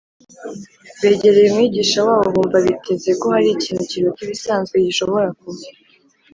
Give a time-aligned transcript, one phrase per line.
[1.01, 5.61] begereye umwigisha wabo bumva biteze ko hari ikintu kiruta ibisanzwe gishobora kuba